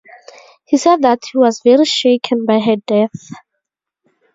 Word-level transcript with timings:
He 0.65 0.77
said 0.77 1.03
that 1.03 1.21
he 1.31 1.37
was 1.37 1.61
very 1.63 1.85
"shaken" 1.85 2.47
by 2.47 2.59
her 2.59 2.77
death. 2.87 3.29